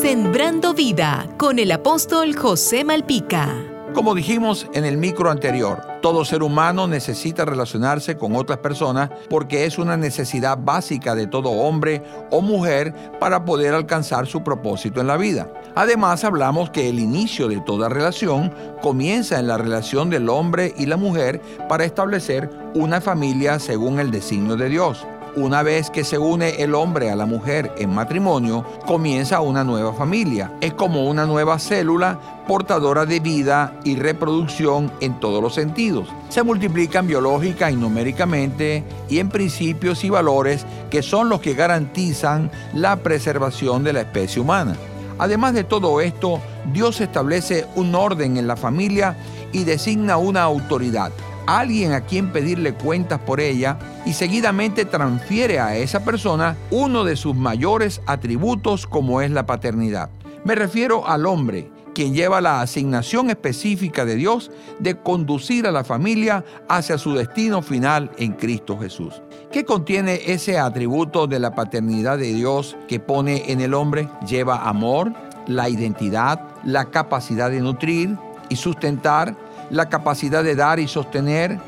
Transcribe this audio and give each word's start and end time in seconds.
Sembrando 0.00 0.74
vida 0.74 1.26
con 1.38 1.58
el 1.58 1.72
apóstol 1.72 2.36
José 2.36 2.84
Malpica. 2.84 3.52
Como 3.94 4.14
dijimos 4.14 4.68
en 4.72 4.84
el 4.84 4.96
micro 4.96 5.28
anterior, 5.28 5.82
todo 6.00 6.24
ser 6.24 6.44
humano 6.44 6.86
necesita 6.86 7.44
relacionarse 7.44 8.16
con 8.16 8.36
otras 8.36 8.58
personas 8.58 9.10
porque 9.28 9.64
es 9.64 9.76
una 9.76 9.96
necesidad 9.96 10.56
básica 10.56 11.16
de 11.16 11.26
todo 11.26 11.50
hombre 11.50 12.04
o 12.30 12.40
mujer 12.40 12.94
para 13.18 13.44
poder 13.44 13.74
alcanzar 13.74 14.28
su 14.28 14.44
propósito 14.44 15.00
en 15.00 15.08
la 15.08 15.16
vida. 15.16 15.52
Además 15.74 16.22
hablamos 16.22 16.70
que 16.70 16.88
el 16.88 17.00
inicio 17.00 17.48
de 17.48 17.60
toda 17.60 17.88
relación 17.88 18.54
comienza 18.80 19.40
en 19.40 19.48
la 19.48 19.58
relación 19.58 20.10
del 20.10 20.28
hombre 20.28 20.74
y 20.78 20.86
la 20.86 20.96
mujer 20.96 21.40
para 21.68 21.84
establecer 21.84 22.48
una 22.74 23.00
familia 23.00 23.58
según 23.58 23.98
el 23.98 24.12
designio 24.12 24.54
de 24.54 24.68
Dios. 24.68 25.04
Una 25.36 25.62
vez 25.62 25.90
que 25.90 26.04
se 26.04 26.18
une 26.18 26.62
el 26.62 26.74
hombre 26.74 27.10
a 27.10 27.16
la 27.16 27.26
mujer 27.26 27.72
en 27.78 27.94
matrimonio, 27.94 28.64
comienza 28.86 29.40
una 29.40 29.64
nueva 29.64 29.92
familia. 29.92 30.52
Es 30.60 30.74
como 30.74 31.08
una 31.08 31.26
nueva 31.26 31.58
célula 31.58 32.18
portadora 32.46 33.04
de 33.04 33.20
vida 33.20 33.78
y 33.84 33.96
reproducción 33.96 34.90
en 35.00 35.20
todos 35.20 35.42
los 35.42 35.54
sentidos. 35.54 36.08
Se 36.28 36.42
multiplican 36.42 37.06
biológica 37.06 37.70
y 37.70 37.76
numéricamente 37.76 38.84
y 39.08 39.18
en 39.18 39.28
principios 39.28 40.02
y 40.04 40.10
valores 40.10 40.66
que 40.90 41.02
son 41.02 41.28
los 41.28 41.40
que 41.40 41.54
garantizan 41.54 42.50
la 42.72 42.96
preservación 42.96 43.84
de 43.84 43.92
la 43.92 44.00
especie 44.00 44.40
humana. 44.40 44.76
Además 45.18 45.52
de 45.52 45.64
todo 45.64 46.00
esto, 46.00 46.40
Dios 46.72 47.00
establece 47.00 47.66
un 47.74 47.94
orden 47.94 48.36
en 48.36 48.46
la 48.46 48.56
familia 48.56 49.16
y 49.52 49.64
designa 49.64 50.16
una 50.16 50.42
autoridad 50.42 51.12
alguien 51.48 51.92
a 51.92 52.02
quien 52.02 52.30
pedirle 52.30 52.74
cuentas 52.74 53.20
por 53.20 53.40
ella 53.40 53.78
y 54.04 54.12
seguidamente 54.12 54.84
transfiere 54.84 55.60
a 55.60 55.76
esa 55.76 56.04
persona 56.04 56.56
uno 56.70 57.04
de 57.04 57.16
sus 57.16 57.34
mayores 57.34 58.02
atributos 58.04 58.86
como 58.86 59.22
es 59.22 59.30
la 59.30 59.46
paternidad. 59.46 60.10
Me 60.44 60.54
refiero 60.54 61.08
al 61.08 61.24
hombre, 61.24 61.70
quien 61.94 62.14
lleva 62.14 62.42
la 62.42 62.60
asignación 62.60 63.30
específica 63.30 64.04
de 64.04 64.16
Dios 64.16 64.50
de 64.78 65.00
conducir 65.00 65.66
a 65.66 65.72
la 65.72 65.84
familia 65.84 66.44
hacia 66.68 66.98
su 66.98 67.14
destino 67.14 67.62
final 67.62 68.10
en 68.18 68.32
Cristo 68.34 68.78
Jesús. 68.78 69.22
¿Qué 69.50 69.64
contiene 69.64 70.20
ese 70.26 70.58
atributo 70.58 71.26
de 71.26 71.40
la 71.40 71.54
paternidad 71.54 72.18
de 72.18 72.34
Dios 72.34 72.76
que 72.86 73.00
pone 73.00 73.50
en 73.50 73.62
el 73.62 73.72
hombre? 73.72 74.08
Lleva 74.28 74.68
amor, 74.68 75.14
la 75.46 75.70
identidad, 75.70 76.40
la 76.62 76.90
capacidad 76.90 77.50
de 77.50 77.60
nutrir 77.60 78.16
y 78.50 78.56
sustentar, 78.56 79.34
la 79.70 79.88
capacidad 79.88 80.42
de 80.44 80.54
dar 80.54 80.78
y 80.80 80.88
sostener, 80.88 81.58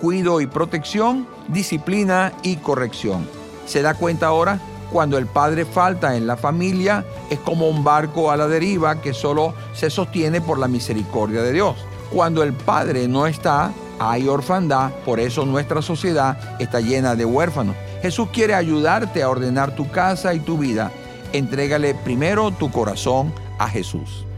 cuido 0.00 0.40
y 0.40 0.46
protección, 0.46 1.26
disciplina 1.48 2.32
y 2.42 2.56
corrección. 2.56 3.28
¿Se 3.66 3.82
da 3.82 3.94
cuenta 3.94 4.26
ahora? 4.26 4.58
Cuando 4.90 5.18
el 5.18 5.26
padre 5.26 5.64
falta 5.64 6.16
en 6.16 6.26
la 6.26 6.36
familia, 6.36 7.04
es 7.30 7.38
como 7.38 7.68
un 7.68 7.84
barco 7.84 8.30
a 8.30 8.36
la 8.36 8.48
deriva 8.48 9.00
que 9.00 9.14
solo 9.14 9.54
se 9.72 9.88
sostiene 9.88 10.40
por 10.40 10.58
la 10.58 10.66
misericordia 10.66 11.42
de 11.42 11.52
Dios. 11.52 11.76
Cuando 12.10 12.42
el 12.42 12.52
padre 12.52 13.06
no 13.06 13.26
está, 13.26 13.72
hay 14.00 14.26
orfandad, 14.26 14.90
por 15.04 15.20
eso 15.20 15.46
nuestra 15.46 15.82
sociedad 15.82 16.56
está 16.58 16.80
llena 16.80 17.14
de 17.14 17.24
huérfanos. 17.24 17.76
Jesús 18.02 18.30
quiere 18.32 18.54
ayudarte 18.54 19.22
a 19.22 19.28
ordenar 19.28 19.76
tu 19.76 19.88
casa 19.90 20.34
y 20.34 20.40
tu 20.40 20.58
vida. 20.58 20.90
Entrégale 21.32 21.94
primero 21.94 22.50
tu 22.50 22.70
corazón 22.70 23.32
a 23.58 23.68
Jesús. 23.68 24.24